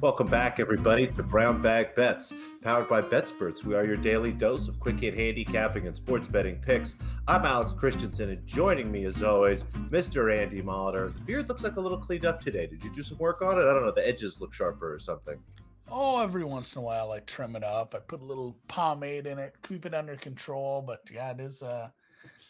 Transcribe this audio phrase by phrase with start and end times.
[0.00, 2.32] Welcome back, everybody, to Brown Bag Bets,
[2.62, 3.64] powered by BetSperts.
[3.64, 6.94] We are your daily dose of quick hit handicapping and sports betting picks.
[7.26, 10.32] I'm Alex Christensen, and joining me, as always, Mr.
[10.32, 11.12] Andy Molitor.
[11.12, 12.68] The beard looks like a little cleaned up today.
[12.68, 13.62] Did you do some work on it?
[13.62, 13.90] I don't know.
[13.90, 15.36] The edges look sharper or something.
[15.90, 17.96] Oh, every once in a while I trim it up.
[17.96, 20.80] I put a little pomade in it, keep it under control.
[20.80, 21.60] But yeah, it is.
[21.60, 21.88] Uh,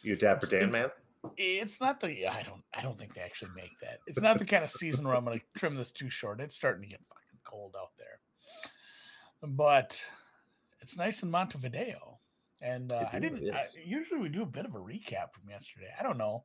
[0.02, 0.90] you a Dapper Dan man?
[1.38, 2.26] It's not the.
[2.26, 2.62] I don't.
[2.76, 4.00] I don't think they actually make that.
[4.06, 6.40] It's not the kind of season where I'm going to trim this too short.
[6.40, 7.00] It's starting to get
[7.48, 8.20] cold out there.
[9.42, 10.02] But
[10.80, 12.18] it's nice in Montevideo.
[12.60, 13.54] And uh, I didn't.
[13.54, 15.90] I, usually we do a bit of a recap from yesterday.
[15.98, 16.44] I don't know.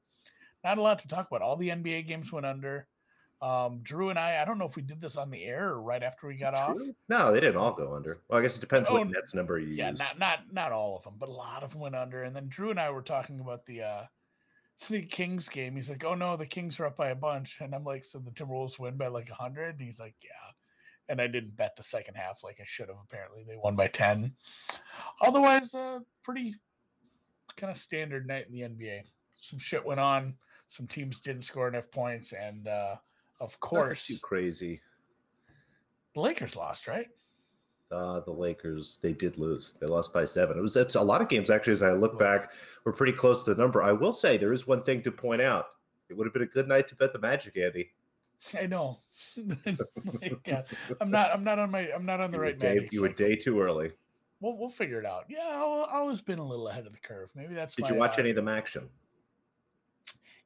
[0.64, 1.42] Not a lot to talk about.
[1.42, 2.88] All the NBA games went under.
[3.42, 5.82] Um, Drew and I, I don't know if we did this on the air or
[5.82, 6.78] right after we got off.
[7.10, 8.22] No, they didn't all go under.
[8.30, 9.78] Well, I guess it depends oh, what Nets number you use.
[9.78, 12.24] yeah, not not not all of them, but a lot of them went under.
[12.24, 14.04] And then Drew and I were talking about the uh
[14.90, 15.76] the Kings game.
[15.76, 18.20] He's like, "Oh no, the Kings are up by a bunch," and I'm like, "So
[18.20, 20.30] the Timberwolves win by like hundred?" And he's like, "Yeah."
[21.10, 22.98] And I didn't bet the second half like I should have.
[23.04, 24.34] Apparently, they won by ten.
[25.22, 26.56] Otherwise, uh, pretty
[27.58, 29.02] kind of standard night in the NBA.
[29.36, 30.36] Some shit went on.
[30.68, 32.96] Some teams didn't score enough points, and uh,
[33.40, 34.82] of course, too crazy.
[36.16, 37.08] The Lakers lost, right?
[37.92, 39.76] Uh, the Lakers they did lose.
[39.80, 40.58] They lost by seven.
[40.58, 41.74] It was it's a lot of games actually.
[41.74, 42.54] As I look back,
[42.86, 43.84] we're pretty close to the number.
[43.84, 45.68] I will say there is one thing to point out.
[46.10, 47.92] It would have been a good night to bet the Magic, Andy.
[48.60, 49.00] I know.
[50.46, 50.66] God,
[51.00, 51.32] I'm not.
[51.32, 51.92] I'm not on my.
[51.94, 52.60] I'm not on the you right.
[52.60, 53.92] Day, you were day too early.
[54.42, 55.26] We'll we'll figure it out.
[55.30, 57.30] Yeah, I've always been a little ahead of the curve.
[57.36, 57.76] Maybe that's.
[57.76, 58.90] Did my, you watch uh, any of them action?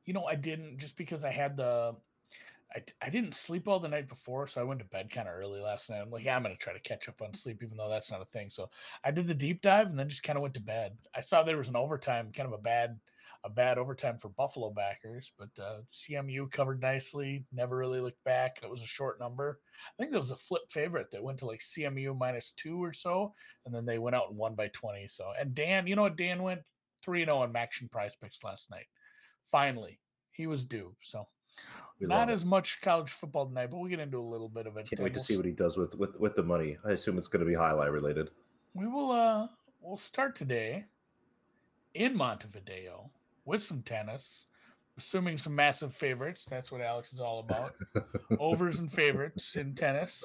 [0.05, 1.95] You know, I didn't just because I had the.
[2.75, 5.33] I, I didn't sleep all the night before, so I went to bed kind of
[5.33, 6.01] early last night.
[6.01, 8.11] I'm like, yeah, I'm going to try to catch up on sleep, even though that's
[8.11, 8.49] not a thing.
[8.51, 8.69] So
[9.05, 10.97] I did the deep dive and then just kind of went to bed.
[11.15, 12.99] I saw there was an overtime, kind of a bad
[13.47, 17.45] a bad overtime for Buffalo backers, but uh, CMU covered nicely.
[17.53, 18.59] Never really looked back.
[18.61, 19.59] It was a short number.
[19.97, 22.91] I think there was a flip favorite that went to like CMU minus two or
[22.91, 23.33] so,
[23.65, 25.07] and then they went out and won by 20.
[25.07, 26.17] So, and Dan, you know what?
[26.17, 26.61] Dan went
[27.05, 28.85] 3 0 on MACtion prize picks last night.
[29.49, 29.99] Finally,
[30.31, 30.93] he was due.
[31.01, 31.25] So,
[32.01, 34.75] we not as much college football tonight, but we'll get into a little bit of
[34.75, 34.89] it.
[34.89, 36.77] Can't wait to see what he does with with with the money.
[36.85, 38.29] I assume it's going to be highlight related.
[38.73, 39.11] We will.
[39.11, 39.47] uh
[39.79, 40.85] We'll start today
[41.93, 43.09] in Montevideo
[43.47, 44.45] with some tennis,
[44.97, 46.45] assuming some massive favorites.
[46.49, 47.73] That's what Alex is all about.
[48.39, 50.23] Overs and favorites in tennis.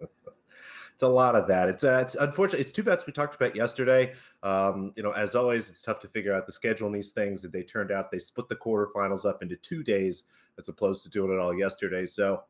[0.00, 1.68] It's a lot of that.
[1.68, 2.60] It's, uh, it's unfortunate.
[2.60, 4.12] It's two bets we talked about yesterday.
[4.42, 7.42] Um, you know, as always, it's tough to figure out the schedule on these things.
[7.42, 10.24] They turned out they split the quarterfinals up into two days
[10.58, 12.04] as opposed to doing it all yesterday.
[12.04, 12.42] So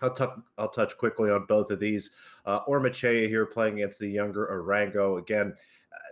[0.00, 0.24] I'll, t-
[0.56, 2.10] I'll touch quickly on both of these.
[2.46, 5.18] Uh, Ormaechea here playing against the younger Arango.
[5.18, 5.54] Again,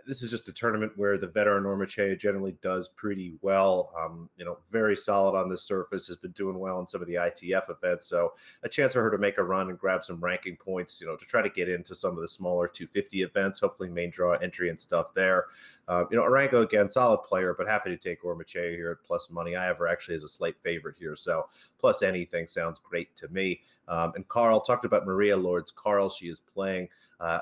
[0.05, 3.93] this is just a tournament where the veteran Ormaechea generally does pretty well.
[3.97, 7.07] Um, you know, very solid on this surface, has been doing well in some of
[7.07, 8.07] the ITF events.
[8.07, 8.33] So
[8.63, 11.15] a chance for her to make a run and grab some ranking points, you know,
[11.15, 14.69] to try to get into some of the smaller 250 events, hopefully main draw entry
[14.69, 15.45] and stuff there.
[15.87, 19.29] Uh, you know, Arango again, solid player, but happy to take Ormaechea here at plus
[19.29, 19.55] money.
[19.55, 21.15] I have her actually as a slight favorite here.
[21.15, 21.47] So
[21.79, 23.61] plus anything sounds great to me.
[23.87, 25.71] Um, and Carl talked about Maria Lourdes.
[25.71, 26.87] Carl, she is playing
[27.19, 27.39] uh.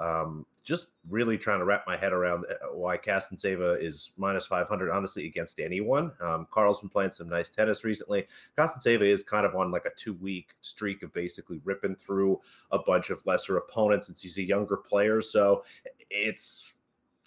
[0.00, 4.90] Um, just really trying to wrap my head around uh, why Kasantseva is minus 500,
[4.90, 6.12] honestly, against anyone.
[6.20, 8.26] Um, Carl's been playing some nice tennis recently.
[8.56, 12.78] Kasantseva is kind of on like a two week streak of basically ripping through a
[12.78, 15.22] bunch of lesser opponents since he's a younger player.
[15.22, 15.64] So
[16.10, 16.74] it's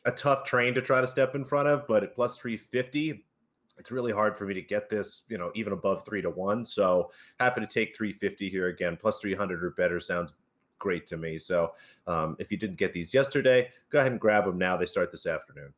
[0.05, 3.23] a tough train to try to step in front of, but at plus 350,
[3.77, 6.65] it's really hard for me to get this, you know, even above three to one.
[6.65, 8.97] So happy to take 350 here again.
[8.99, 10.33] Plus 300 or better sounds
[10.83, 11.39] great to me.
[11.39, 11.71] So
[12.07, 14.75] um, if you didn't get these yesterday, go ahead and grab them now.
[14.75, 15.73] They start this afternoon.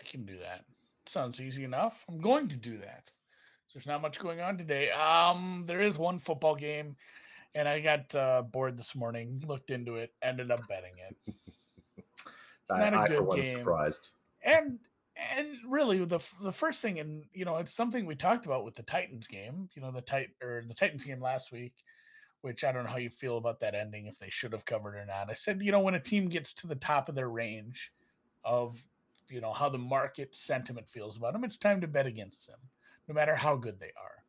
[0.00, 0.64] I can do that.
[1.04, 2.02] Sounds easy enough.
[2.08, 3.10] I'm going to do that.
[3.72, 4.90] There's not much going on today.
[4.90, 6.96] Um, there is one football game,
[7.54, 9.42] and I got uh, bored this morning.
[9.46, 11.34] Looked into it, ended up betting it.
[12.62, 13.58] It's not I, a good game.
[13.58, 14.10] Surprised.
[14.44, 14.78] And
[15.16, 18.76] and really the the first thing, and you know, it's something we talked about with
[18.76, 19.68] the Titans game.
[19.74, 21.72] You know, the tit or the Titans game last week
[22.42, 24.96] which I don't know how you feel about that ending, if they should have covered
[24.96, 25.30] or not.
[25.30, 27.92] I said, you know, when a team gets to the top of their range
[28.44, 28.76] of,
[29.28, 32.58] you know, how the market sentiment feels about them, it's time to bet against them,
[33.08, 34.24] no matter how good they are.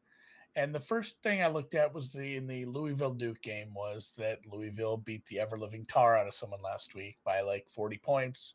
[0.55, 4.11] And the first thing I looked at was the in the Louisville Duke game was
[4.17, 7.97] that Louisville beat the ever living tar out of someone last week by like 40
[7.97, 8.53] points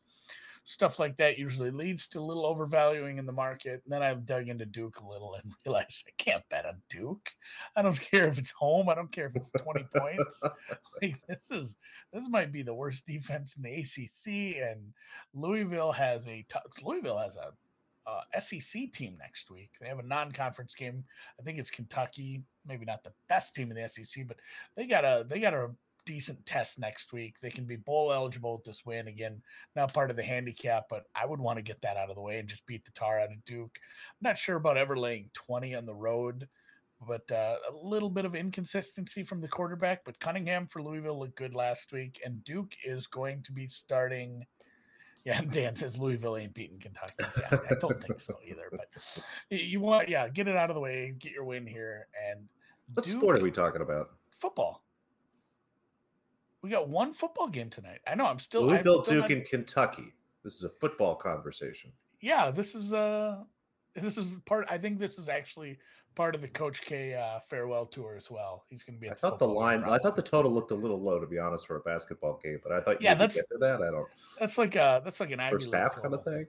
[0.69, 3.81] stuff like that usually leads to a little overvaluing in the market.
[3.83, 7.31] And then I've dug into Duke a little and realized I can't bet on Duke.
[7.75, 8.87] I don't care if it's home.
[8.87, 10.43] I don't care if it's 20 points.
[11.01, 11.77] Like this is
[12.11, 14.61] this might be the worst defense in the ACC.
[14.61, 14.81] And
[15.33, 16.45] Louisville has a
[16.83, 17.53] Louisville has a
[18.05, 19.69] uh, SEC team next week.
[19.79, 21.05] They have a non-conference game.
[21.39, 22.43] I think it's Kentucky.
[22.67, 24.37] Maybe not the best team in the SEC, but
[24.75, 25.69] they got a they got a
[26.05, 27.35] decent test next week.
[27.41, 29.07] They can be bowl eligible with this win.
[29.07, 29.41] Again,
[29.75, 32.21] not part of the handicap, but I would want to get that out of the
[32.21, 33.77] way and just beat the tar out of Duke.
[33.77, 36.47] I'm not sure about ever laying 20 on the road,
[37.07, 40.03] but uh, a little bit of inconsistency from the quarterback.
[40.05, 44.45] But Cunningham for Louisville looked good last week, and Duke is going to be starting.
[45.25, 47.13] Yeah, Dan says Louisville ain't beating Kentucky.
[47.19, 48.71] Yeah, I don't think so either.
[48.71, 48.87] But
[49.49, 52.47] you want, yeah, get it out of the way, get your win here, and
[52.93, 54.11] what Duke, sport are we talking about?
[54.39, 54.81] Football.
[56.61, 57.99] We got one football game tonight.
[58.07, 58.25] I know.
[58.25, 59.31] I'm still Louisville, I'm still Duke, not...
[59.31, 60.13] in Kentucky.
[60.43, 61.91] This is a football conversation.
[62.21, 63.37] Yeah, this is uh
[63.95, 64.67] this is part.
[64.69, 65.77] I think this is actually
[66.15, 68.65] part of the Coach K uh, farewell tour as well.
[68.69, 69.09] He's going to be.
[69.09, 69.83] I thought the line.
[69.83, 72.59] I thought the total looked a little low, to be honest, for a basketball game.
[72.61, 73.81] But I thought yeah, that's get to that.
[73.81, 74.07] I don't.
[74.39, 76.47] That's like a that's like an first half kind of thing.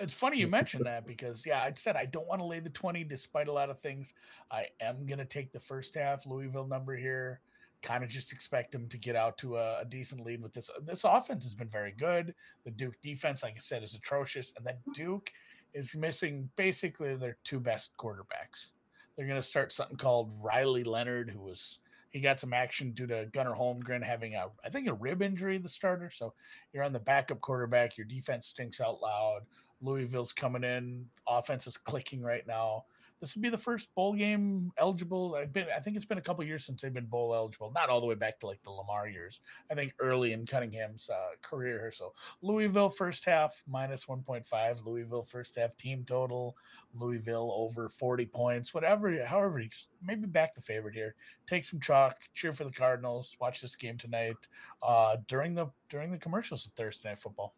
[0.00, 2.70] It's funny you mentioned that because yeah, I said I don't want to lay the
[2.70, 4.14] twenty despite a lot of things.
[4.50, 7.40] I am going to take the first half Louisville number here
[7.84, 10.70] kind of just expect them to get out to a, a, decent lead with this.
[10.86, 12.34] This offense has been very good.
[12.64, 15.30] The Duke defense, like I said, is atrocious, and that Duke
[15.74, 18.70] is missing basically their two best quarterbacks.
[19.16, 21.78] They're going to start something called Riley Leonard, who was
[22.10, 25.58] he got some action due to Gunnar Holmberg having a I think a rib injury.
[25.58, 26.32] The starter, so
[26.72, 27.98] you're on the backup quarterback.
[27.98, 29.40] Your defense stinks out loud.
[29.82, 31.04] Louisville's coming in.
[31.28, 32.84] Offense is clicking right now
[33.24, 35.34] this would be the first bowl game eligible.
[35.34, 37.72] I've been, I think it's been a couple years since they've been bowl eligible.
[37.74, 39.40] Not all the way back to like the Lamar years.
[39.70, 41.90] I think early in Cunningham's uh, career here.
[41.90, 42.12] So
[42.42, 44.84] Louisville first half minus 1.5.
[44.84, 46.54] Louisville first half team total.
[46.94, 48.74] Louisville over 40 points.
[48.74, 49.64] Whatever, however,
[50.02, 51.14] maybe back the favorite here.
[51.46, 52.16] Take some chalk.
[52.34, 53.38] Cheer for the Cardinals.
[53.40, 54.36] Watch this game tonight
[54.82, 57.54] uh, during the during the commercials of Thursday Night Football.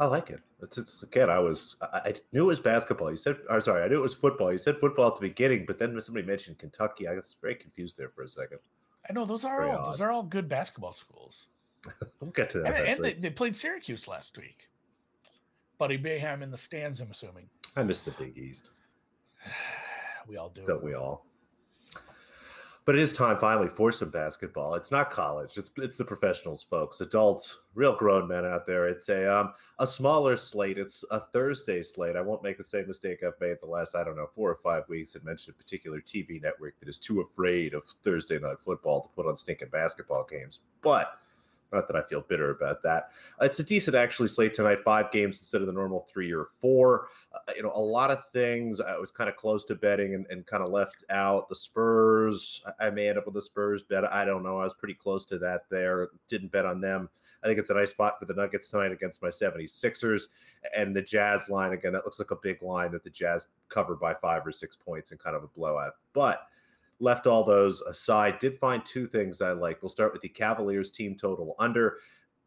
[0.00, 0.40] I like it.
[0.62, 1.30] It's, it's again.
[1.30, 3.10] I was I, I, knew it was basketball.
[3.10, 4.50] You said, I'm sorry, I knew it was football.
[4.52, 7.96] You said football at the beginning, but then somebody mentioned Kentucky, I was very confused
[7.96, 8.58] there for a second.
[9.08, 9.92] I know those are very all odd.
[9.92, 11.46] those are all good basketball schools.
[12.20, 12.74] we'll get to that.
[12.74, 14.68] And, and they, they, played Syracuse last week.
[15.78, 17.00] Buddy Boeheim in the stands.
[17.00, 17.48] I'm assuming.
[17.76, 18.70] I missed the Big East.
[20.28, 20.64] we all do.
[20.64, 21.26] Don't we all?
[22.84, 24.74] But it is time finally for some basketball.
[24.74, 28.88] It's not college; it's it's the professionals, folks, adults, real grown men out there.
[28.88, 30.78] It's a um a smaller slate.
[30.78, 32.16] It's a Thursday slate.
[32.16, 34.56] I won't make the same mistake I've made the last I don't know four or
[34.56, 38.60] five weeks and mention a particular TV network that is too afraid of Thursday night
[38.60, 41.18] football to put on stinking basketball games, but
[41.72, 43.10] not that I feel bitter about that.
[43.40, 44.84] It's a decent actually slate tonight.
[44.84, 47.08] Five games instead of the normal three or four.
[47.34, 50.26] Uh, you know, a lot of things I was kind of close to betting and,
[50.30, 51.48] and kind of left out.
[51.48, 54.04] The Spurs, I may end up with the Spurs bet.
[54.12, 54.58] I don't know.
[54.58, 56.08] I was pretty close to that there.
[56.28, 57.08] Didn't bet on them.
[57.42, 60.24] I think it's a nice spot for the Nuggets tonight against my 76ers.
[60.76, 63.98] And the Jazz line, again, that looks like a big line that the Jazz covered
[63.98, 65.94] by five or six points and kind of a blowout.
[66.12, 66.46] But
[67.00, 69.82] left all those aside, did find two things I like.
[69.82, 71.98] We'll start with the Cavaliers team total under.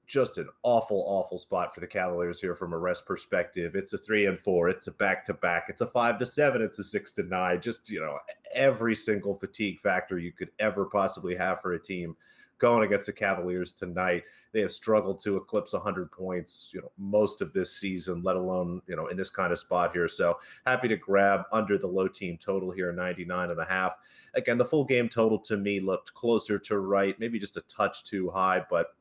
[0.08, 3.76] Just an awful, awful spot for the Cavaliers here from a rest perspective.
[3.76, 4.70] It's a three and four.
[4.70, 5.66] It's a back to back.
[5.68, 6.62] It's a five to seven.
[6.62, 7.60] It's a six to nine.
[7.60, 8.20] Just, you know,
[8.54, 12.16] every single fatigue factor you could ever possibly have for a team
[12.58, 14.24] going against the Cavaliers tonight.
[14.52, 18.82] They have struggled to eclipse 100 points, you know, most of this season, let alone,
[18.88, 20.08] you know, in this kind of spot here.
[20.08, 23.96] So happy to grab under the low team total here, 99 and a half.
[24.34, 28.04] Again, the full game total to me looked closer to right, maybe just a touch
[28.06, 28.96] too high, but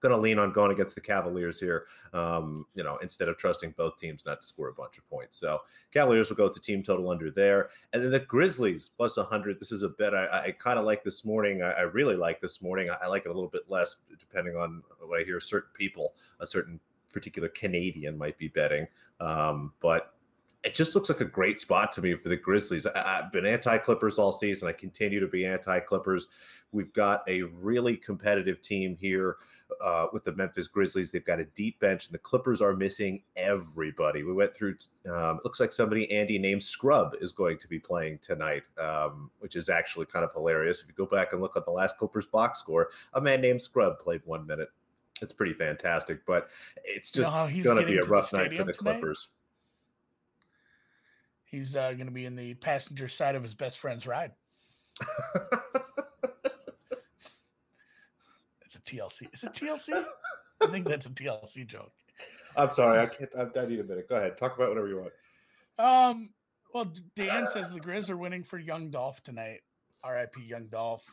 [0.00, 3.74] going to lean on going against the Cavaliers here, um, you know, instead of trusting
[3.76, 5.36] both teams not to score a bunch of points.
[5.38, 5.60] So
[5.92, 7.70] Cavaliers will go with the team total under there.
[7.92, 9.60] And then the Grizzlies plus 100.
[9.60, 11.62] This is a bet I, I kind of like this morning.
[11.62, 12.90] I, I, really like this morning.
[12.90, 16.14] I, I, like it a little bit less depending on what I hear certain people,
[16.40, 16.80] a certain
[17.12, 18.86] particular Canadian might be betting.
[19.20, 20.14] Um, but
[20.62, 22.86] it just looks like a great spot to me for the Grizzlies.
[22.86, 24.68] I, have been anti Clippers all season.
[24.68, 26.26] I continue to be anti Clippers.
[26.72, 29.36] We've got a really competitive team here
[29.82, 31.10] uh, with the Memphis Grizzlies.
[31.10, 34.22] They've got a deep bench, and the Clippers are missing everybody.
[34.22, 34.76] We went through.
[35.08, 39.30] Um, it looks like somebody Andy named Scrub is going to be playing tonight, um,
[39.38, 40.82] which is actually kind of hilarious.
[40.82, 43.62] If you go back and look at the last Clippers box score, a man named
[43.62, 44.68] Scrub played one minute.
[45.22, 46.50] It's pretty fantastic, but
[46.84, 49.00] it's just you know going to be a rough night for the tonight?
[49.00, 49.28] Clippers.
[51.50, 54.32] He's uh, going to be in the passenger side of his best friend's ride.
[58.64, 59.32] it's a TLC.
[59.32, 60.04] Is it TLC?
[60.60, 61.92] I think that's a TLC joke.
[62.56, 63.00] I'm sorry.
[63.00, 63.30] I can't.
[63.36, 64.08] I, I, need a minute.
[64.08, 64.36] Go ahead.
[64.36, 65.12] Talk about whatever you want.
[65.78, 66.30] Um.
[66.72, 69.62] Well, Dan says the Grizz are winning for Young Dolph tonight.
[70.04, 70.42] R.I.P.
[70.42, 71.04] Young Dolph.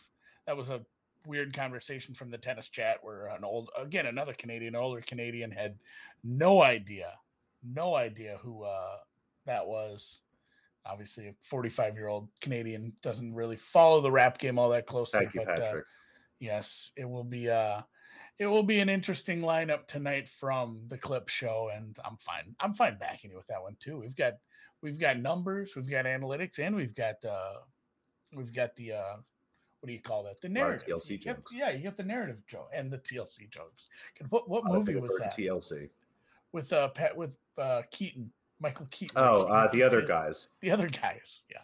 [0.45, 0.81] That was a
[1.25, 5.79] weird conversation from the tennis chat where an old, again, another Canadian, older Canadian had
[6.23, 7.11] no idea
[7.63, 8.97] no idea who uh,
[9.45, 10.21] that was.
[10.89, 15.19] Obviously, a 45 year old Canadian doesn't really follow the rap game all that closely.
[15.19, 15.85] Thank you, but, uh, Patrick.
[16.39, 17.81] yes, it will be uh
[18.39, 22.55] it will be an interesting lineup tonight from the clip show, and I'm fine.
[22.59, 23.97] I'm fine backing you with that one too.
[23.97, 24.33] We've got
[24.81, 27.55] we've got numbers, we've got analytics, and we've got uh
[28.35, 29.15] we've got the uh
[29.79, 30.39] what do you call that?
[30.41, 30.87] The narrative.
[30.87, 31.53] TLC You get- jokes.
[31.55, 33.87] yeah, you get the narrative joke and the TLC jokes.
[34.29, 35.35] What what movie was that?
[35.35, 35.89] TLC.
[36.51, 39.17] with uh Pat with uh Keaton, Michael Keaton.
[39.17, 40.47] Oh, uh, the other guys.
[40.61, 41.43] The other guys.
[41.49, 41.61] Yeah.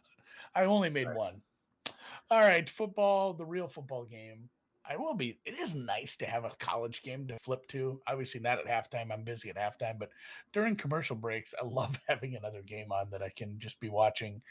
[0.56, 1.16] I only made Right.
[1.18, 1.42] one.
[2.30, 4.50] All right, football, the real football game.
[4.86, 5.40] I will be.
[5.46, 8.02] It is nice to have a college game to flip to.
[8.06, 9.14] Obviously, not at halftime.
[9.14, 10.10] I'm busy at halftime, but
[10.52, 14.42] during commercial breaks, I love having another game on that I can just be watching.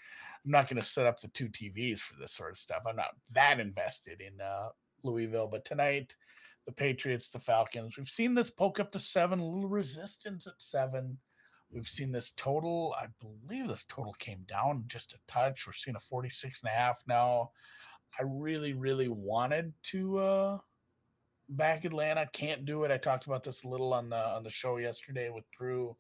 [0.44, 2.82] I'm not going to set up the two TVs for this sort of stuff.
[2.88, 4.68] I'm not that invested in uh,
[5.02, 6.16] Louisville, but tonight,
[6.66, 7.96] the Patriots, the Falcons.
[7.98, 11.18] We've seen this poke up to seven, a little resistance at seven.
[11.72, 12.94] We've seen this total.
[12.98, 15.66] I believe this total came down just a touch.
[15.66, 17.50] We're seeing a 46 and a half now.
[18.18, 20.58] I really, really wanted to uh
[21.48, 22.28] back Atlanta.
[22.32, 22.90] Can't do it.
[22.90, 25.96] I talked about this a little on the on the show yesterday with Drew.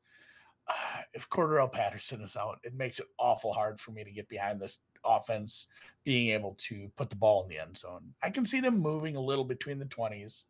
[0.68, 0.72] Uh,
[1.14, 4.60] if Cordarrelle Patterson is out, it makes it awful hard for me to get behind
[4.60, 5.66] this offense
[6.04, 8.14] being able to put the ball in the end zone.
[8.22, 10.44] I can see them moving a little between the 20s.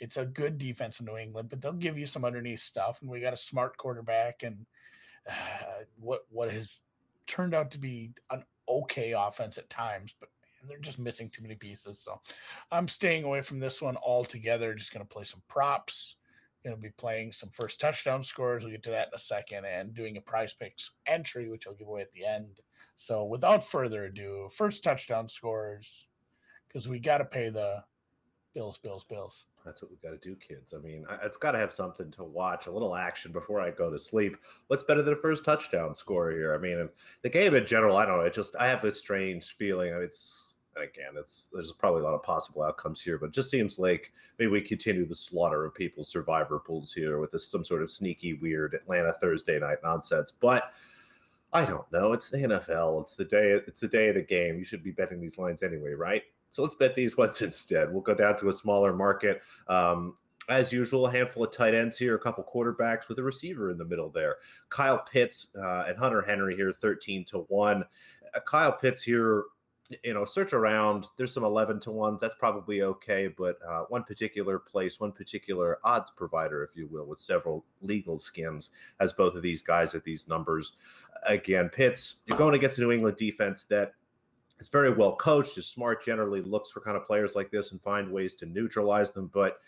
[0.00, 3.00] It's a good defense in New England, but they'll give you some underneath stuff.
[3.00, 4.66] And we got a smart quarterback, and
[5.28, 6.80] uh, what what has
[7.26, 11.42] turned out to be an okay offense at times, but man, they're just missing too
[11.42, 12.00] many pieces.
[12.00, 12.20] So
[12.72, 14.74] I'm staying away from this one altogether.
[14.74, 16.16] Just going to play some props.
[16.64, 18.64] Going to be playing some first touchdown scores.
[18.64, 21.74] We'll get to that in a second, and doing a prize picks entry, which I'll
[21.74, 22.60] give away at the end.
[22.96, 26.06] So without further ado, first touchdown scores
[26.68, 27.82] because we got to pay the
[28.54, 29.46] bills, bills, bills.
[29.64, 30.74] That's what we got to do, kids.
[30.74, 33.90] I mean, it's got to have something to watch, a little action before I go
[33.90, 34.36] to sleep.
[34.66, 36.54] What's better than a first touchdown score here?
[36.54, 36.88] I mean,
[37.22, 38.24] the game in general, I don't know.
[38.24, 39.92] It just, I have this strange feeling.
[39.94, 43.50] It's, and again, it's there's probably a lot of possible outcomes here, but it just
[43.50, 47.64] seems like maybe we continue the slaughter of people's survivor pools here with this some
[47.64, 50.32] sort of sneaky, weird Atlanta Thursday night nonsense.
[50.40, 50.72] But
[51.52, 52.12] I don't know.
[52.12, 53.02] It's the NFL.
[53.02, 53.60] It's the day.
[53.66, 54.58] It's the day of the game.
[54.58, 56.22] You should be betting these lines anyway, right?
[56.52, 57.92] So let's bet these ones instead.
[57.92, 59.42] We'll go down to a smaller market.
[59.68, 60.14] Um,
[60.48, 63.78] as usual, a handful of tight ends here, a couple quarterbacks with a receiver in
[63.78, 64.36] the middle there.
[64.68, 67.84] Kyle Pitts uh, and Hunter Henry here, 13 to 1.
[68.34, 69.44] Uh, Kyle Pitts here,
[70.02, 71.06] you know, search around.
[71.16, 72.18] There's some 11 to 1s.
[72.18, 73.28] That's probably okay.
[73.28, 78.18] But uh, one particular place, one particular odds provider, if you will, with several legal
[78.18, 80.72] skins, has both of these guys at these numbers.
[81.26, 83.94] Again, Pitts, you're going against a New England defense that
[84.60, 87.80] is very well coached, is smart, generally looks for kind of players like this and
[87.80, 89.30] find ways to neutralize them.
[89.32, 89.58] But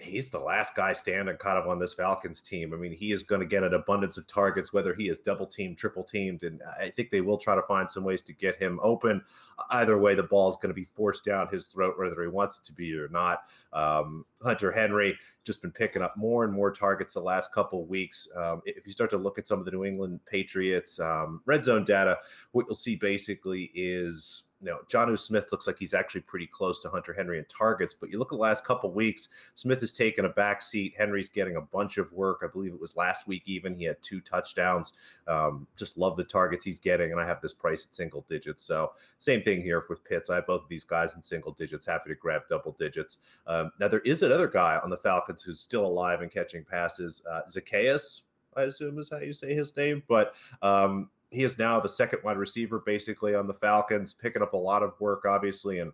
[0.00, 2.72] he's the last guy standing kind of on this Falcons team.
[2.72, 5.46] I mean, he is going to get an abundance of targets, whether he is double
[5.46, 8.56] teamed, triple teamed, and I think they will try to find some ways to get
[8.56, 9.22] him open.
[9.70, 12.58] Either way, the ball is going to be forced down his throat, whether he wants
[12.58, 13.42] it to be or not.
[13.72, 18.28] Um, Hunter Henry just been picking up more and more targets the last couple weeks.
[18.36, 21.64] Um, if you start to look at some of the New England Patriots um, red
[21.64, 22.18] zone data,
[22.52, 26.80] what you'll see basically is you know, Jonnu Smith looks like he's actually pretty close
[26.80, 29.92] to Hunter Henry in targets, but you look at the last couple weeks, Smith has
[29.92, 30.94] taken a back seat.
[30.98, 32.42] Henry's getting a bunch of work.
[32.44, 33.74] I believe it was last week even.
[33.74, 34.92] He had two touchdowns.
[35.26, 38.62] Um, just love the targets he's getting, and I have this price at single digits.
[38.62, 40.28] So same thing here with Pitts.
[40.28, 41.86] I have both of these guys in single digits.
[41.86, 43.18] Happy to grab double digits.
[43.46, 47.22] Um, now there is another guy on the Falcons who's still alive and catching passes.
[47.30, 48.22] Uh, Zaccheaus,
[48.56, 52.20] I assume is how you say his name, but um, he is now the second
[52.24, 55.92] wide receiver basically on the Falcons, picking up a lot of work, obviously, and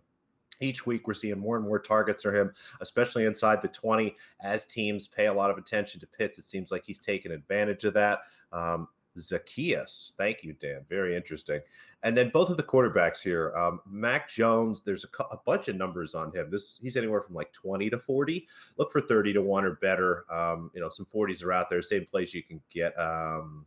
[0.59, 2.51] each week we're seeing more and more targets for him,
[2.81, 4.15] especially inside the 20.
[4.41, 7.85] As teams pay a lot of attention to Pitts, it seems like he's taken advantage
[7.85, 8.21] of that.
[8.51, 10.81] Um, Zaccheaus, thank you, Dan.
[10.89, 11.59] Very interesting.
[12.03, 14.83] And then both of the quarterbacks here, um, Mac Jones.
[14.83, 16.49] There's a, a, bunch of numbers on him.
[16.51, 18.47] This he's anywhere from like 20 to 40.
[18.77, 20.25] Look for 30 to one or better.
[20.31, 21.81] Um, you know, some 40s are out there.
[21.81, 22.97] Same place you can get.
[22.99, 23.65] Um,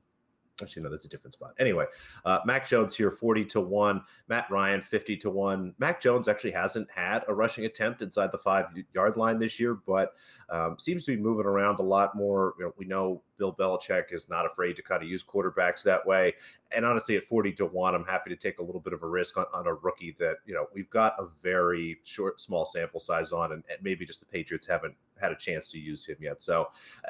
[0.63, 1.55] Actually, no, that's a different spot.
[1.59, 1.87] Anyway,
[2.25, 4.03] uh, Mac Jones here, 40 to 1.
[4.29, 5.75] Matt Ryan, 50 to 1.
[5.79, 9.75] Mac Jones actually hasn't had a rushing attempt inside the five yard line this year,
[9.87, 10.15] but
[10.49, 12.55] um, seems to be moving around a lot more.
[12.59, 16.05] You know, we know Bill Belichick is not afraid to kind of use quarterbacks that
[16.07, 16.35] way.
[16.73, 19.07] And honestly, at 40 to 1, I'm happy to take a little bit of a
[19.09, 23.01] risk on, on a rookie that, you know, we've got a very short, small sample
[23.01, 26.17] size on, and, and maybe just the Patriots haven't had a chance to use him
[26.21, 26.43] yet.
[26.43, 26.69] So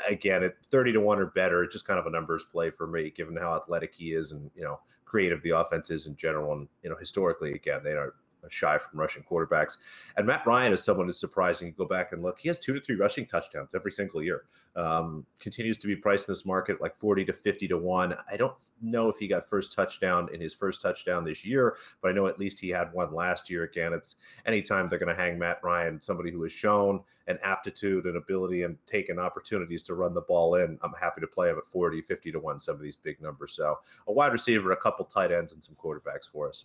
[0.09, 2.87] again, at 30 to 1 or better, it's just kind of a numbers play for
[2.87, 6.53] me, given how athletic he is and, you know, creative the offense is in general.
[6.53, 8.15] And, you know, historically, again, they are
[8.49, 9.79] shy from rushing quarterbacks.
[10.17, 11.69] And Matt Ryan is someone who's surprising.
[11.69, 14.45] You go back and look, he has two to three rushing touchdowns every single year.
[14.77, 18.17] Um, continues to be priced in this market like 40 to 50 to 1.
[18.31, 22.09] I don't know if he got first touchdown in his first touchdown this year, but
[22.09, 23.65] I know at least he had one last year.
[23.65, 24.17] Again, it's
[24.47, 28.63] anytime they're going to hang Matt Ryan, somebody who has shown an aptitude and ability
[28.63, 32.01] and taken opportunities to run the ball in, I'm happy to play him at 40,
[32.03, 33.55] 50 to 1, some of these big numbers.
[33.55, 36.65] So a wide receiver, a couple tight ends, and some quarterbacks for us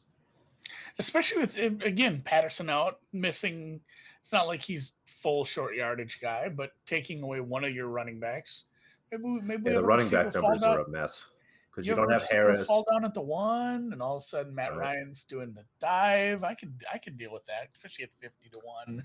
[0.99, 3.79] especially with again Patterson out, missing.
[4.21, 8.19] It's not like he's full short yardage guy, but taking away one of your running
[8.19, 8.63] backs.
[9.11, 11.25] Maybe maybe yeah, the running back numbers are a mess
[11.75, 14.25] because you, you don't have Harris fall down at the one, and all of a
[14.25, 14.95] sudden Matt right.
[14.95, 16.43] Ryan's doing the dive.
[16.43, 19.03] I could I could deal with that, especially at fifty to one.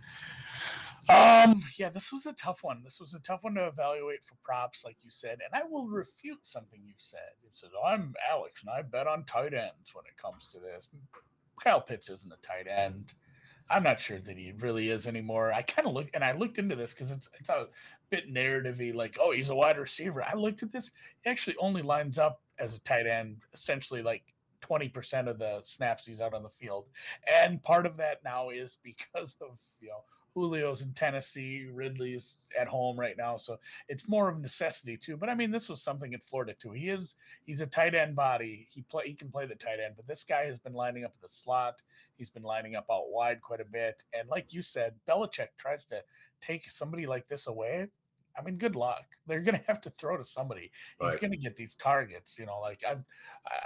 [1.09, 2.83] Um, yeah, this was a tough one.
[2.85, 5.39] This was a tough one to evaluate for props, like you said.
[5.45, 7.33] And I will refute something you said.
[7.43, 10.89] You said, I'm Alex and I bet on tight ends when it comes to this.
[11.63, 13.15] Kyle Pitts isn't a tight end.
[13.71, 15.53] I'm not sure that he really is anymore.
[15.53, 17.69] I kind of look and I looked into this because it's it's a
[18.11, 20.25] bit narrativey, like, oh, he's a wide receiver.
[20.25, 20.91] I looked at this.
[21.23, 24.25] He actually only lines up as a tight end, essentially like
[24.69, 26.87] 20% of the snaps he's out on the field.
[27.43, 30.03] And part of that now is because of, you know,
[30.35, 33.59] Julio's in Tennessee, Ridley's at home right now, so
[33.89, 35.17] it's more of necessity too.
[35.17, 36.73] But I mean, this was something in Florida too.
[36.73, 38.69] He is he's a tight end body.
[38.71, 41.13] He play he can play the tight end, but this guy has been lining up
[41.17, 41.83] in the slot.
[42.17, 44.05] He's been lining up out wide quite a bit.
[44.13, 46.03] And like you said, Belichick tries to
[46.41, 47.87] take somebody like this away.
[48.39, 49.05] I mean, good luck.
[49.27, 50.71] They're going to have to throw to somebody.
[51.01, 52.39] He's going to get these targets.
[52.39, 52.97] You know, like I,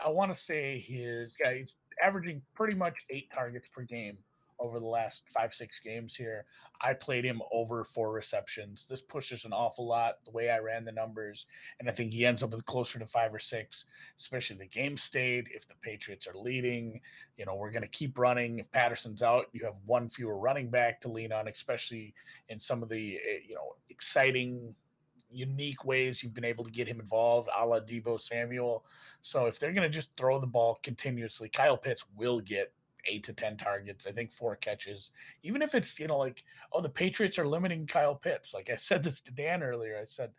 [0.05, 1.59] I want to say his guy.
[1.59, 4.17] He's averaging pretty much eight targets per game
[4.59, 6.45] over the last five, six games here.
[6.81, 8.87] I played him over four receptions.
[8.89, 11.47] This pushes an awful lot the way I ran the numbers.
[11.81, 13.85] And I think he ends up with closer to five or six,
[14.19, 15.49] especially the game stayed.
[15.51, 17.01] If the Patriots are leading,
[17.37, 18.59] you know, we're going to keep running.
[18.59, 22.15] If Patterson's out, you have one fewer running back to lean on, especially
[22.49, 24.75] in some of the, eh, you know, exciting
[25.31, 28.85] unique ways you've been able to get him involved, a la Deebo Samuel.
[29.23, 32.73] So if they're going to just throw the ball continuously, Kyle Pitts will get
[33.07, 35.11] eight to 10 targets, I think four catches.
[35.43, 38.55] Even if it's, you know, like, oh, the Patriots are limiting Kyle Pitts.
[38.55, 39.99] Like I said this to Dan earlier.
[40.01, 40.31] I said,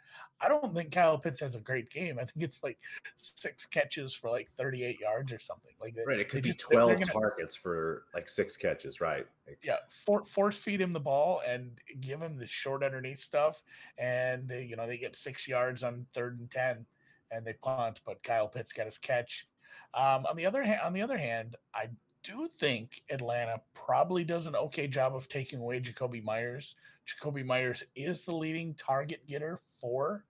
[0.42, 2.18] I don't think Kyle Pitts has a great game.
[2.20, 2.78] I think it's like
[3.18, 5.72] six catches for like 38 yards or something.
[5.82, 6.20] Like right.
[6.20, 9.26] It could be just, 12 they're, they're gonna, targets for like six catches, right?
[9.48, 9.78] Like, yeah.
[9.90, 13.64] For, force feed him the ball and give him the short underneath stuff.
[13.98, 16.86] And, they, you know, they get six yards on third and 10
[17.32, 19.48] and they punt, but Kyle Pitts got his catch.
[19.94, 21.88] Um, on the other hand, on the other hand, I
[22.26, 26.76] do think Atlanta probably does an okay job of taking away Jakobi Meyers.
[27.08, 30.26] Jakobi Meyers is the leading target getter for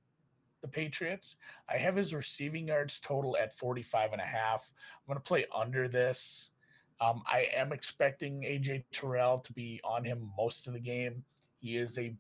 [0.62, 1.38] the Patriots.
[1.70, 4.70] I have his receiving yards total at 45 and a half.
[4.98, 6.50] I'm going to play under this.
[7.00, 11.24] Um, I am expecting AJ Terrell to be on him most of the game.
[11.60, 12.14] He is a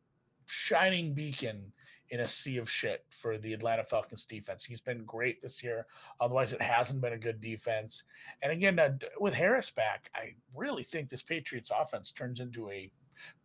[0.46, 1.72] shining beacon
[2.12, 4.64] in a sea of shit for the Atlanta Falcons defense.
[4.64, 5.88] He's been great this year.
[6.20, 8.04] Otherwise, it hasn't been a good defense.
[8.42, 12.92] And again, uh, with Harris back, I really think this Patriots offense turns into a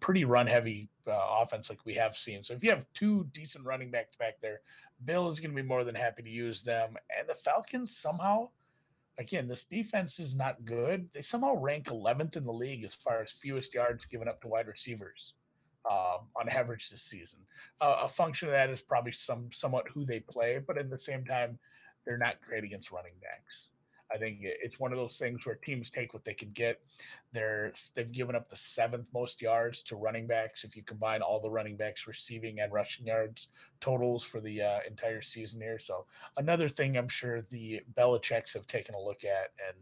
[0.01, 2.43] pretty run heavy uh, offense like we have seen.
[2.43, 4.61] So if you have two decent running backs back there,
[5.05, 6.97] Bill is going to be more than happy to use them.
[7.19, 8.51] And the Falcons somehow,
[9.19, 11.09] again, this defense is not good.
[11.15, 14.49] They somehow rank 11th in the league as far as fewest yards given up to
[14.49, 15.35] wide receivers
[15.89, 17.41] uh, on average this season.
[17.81, 20.99] Uh, a function of that is probably some somewhat who they play, but at the
[20.99, 21.59] same time,
[22.05, 23.71] they're not great against running backs.
[24.13, 26.81] I think it's one of those things where teams take what they can get.
[27.33, 31.41] They're they've given up the seventh most yards to running backs if you combine all
[31.41, 33.49] the running backs receiving and rushing yards
[33.81, 35.79] totals for the uh, entire season here.
[35.79, 36.07] So
[36.39, 39.79] another thing I'm sure the Belichick's have taken a look at and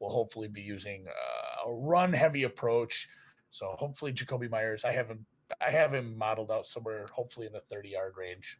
[0.00, 3.08] will hopefully be using uh, a run heavy approach
[3.50, 5.26] so hopefully Jakobi Meyers, I have him
[5.60, 8.58] I have him modeled out somewhere hopefully in the 30 yard range.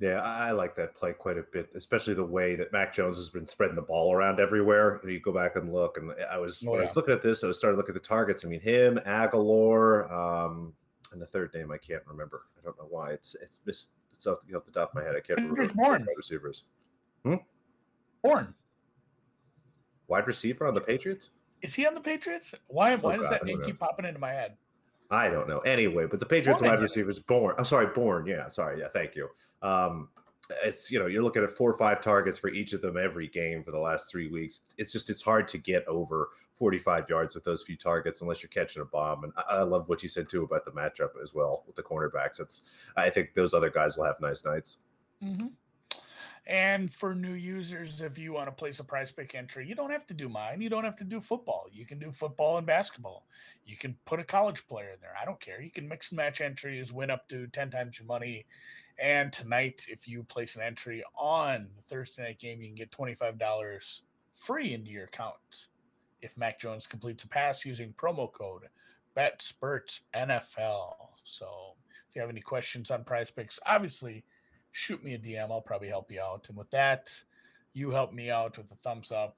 [0.00, 3.28] Yeah, I like that play quite a bit, especially the way that Mac Jones has
[3.28, 4.98] been spreading the ball around everywhere.
[5.02, 6.84] And you go back and look, and I was oh, when yeah.
[6.84, 8.42] I was looking at this, I was starting to look at the targets.
[8.42, 10.72] I mean, him, Agholor, um,
[11.12, 12.44] and the third name I can't remember.
[12.58, 13.10] I don't know why.
[13.10, 13.90] It's it's missed.
[14.10, 15.16] It's off the, off the top of my head.
[15.16, 15.68] I can't remember.
[15.74, 16.00] Bourne.
[16.06, 16.64] Wide receivers.
[17.24, 17.34] Hmm.
[18.22, 18.54] Bourne.
[20.08, 21.28] Wide receiver on the Patriots.
[21.60, 22.54] Is he on the Patriots?
[22.68, 22.94] Why?
[22.94, 24.56] Why oh, does God, that name keep popping into my head?
[25.10, 25.58] I don't know.
[25.60, 27.52] Anyway, but the Patriots wide receivers Bourne.
[27.52, 28.26] I'm oh, sorry, Bourne.
[28.26, 28.80] Yeah, sorry.
[28.80, 29.28] Yeah, thank you.
[29.62, 30.08] Um,
[30.64, 33.28] it's you know you're looking at four or five targets for each of them every
[33.28, 34.62] game for the last three weeks.
[34.78, 38.50] It's just it's hard to get over 45 yards with those few targets unless you're
[38.50, 39.24] catching a bomb.
[39.24, 41.82] And I, I love what you said too about the matchup as well with the
[41.82, 42.40] cornerbacks.
[42.40, 42.62] It's
[42.96, 44.78] I think those other guys will have nice nights.
[45.22, 45.48] Mm-hmm.
[46.46, 49.90] And for new users, if you want to place a prize pick entry, you don't
[49.90, 50.60] have to do mine.
[50.60, 51.66] You don't have to do football.
[51.70, 53.26] You can do football and basketball.
[53.66, 55.14] You can put a college player in there.
[55.20, 55.60] I don't care.
[55.60, 58.46] You can mix and match entries, win up to 10 times your money.
[58.98, 62.90] And tonight, if you place an entry on the Thursday night game, you can get
[62.90, 64.00] $25
[64.34, 65.36] free into your account
[66.22, 68.62] if Mac Jones completes a pass using promo code
[69.16, 70.94] BetSpertsNFL.
[71.24, 71.74] So
[72.08, 74.24] if you have any questions on prize picks, obviously–
[74.72, 75.50] shoot me a DM.
[75.50, 76.46] I'll probably help you out.
[76.48, 77.12] And with that,
[77.72, 79.36] you help me out with a thumbs up.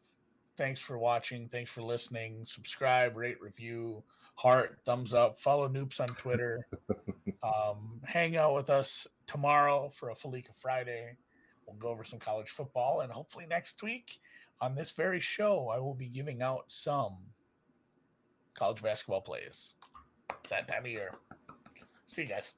[0.56, 1.48] Thanks for watching.
[1.48, 2.44] Thanks for listening.
[2.46, 4.02] Subscribe, rate, review,
[4.34, 5.40] heart, thumbs up.
[5.40, 6.66] Follow Noops on Twitter.
[7.42, 11.16] um, hang out with us tomorrow for a Felica Friday.
[11.66, 13.00] We'll go over some college football.
[13.00, 14.18] And hopefully next week
[14.60, 17.16] on this very show, I will be giving out some
[18.54, 19.74] college basketball plays.
[20.40, 21.14] It's that time of year.
[22.06, 22.52] See you guys.